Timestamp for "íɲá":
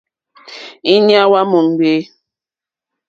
0.93-1.21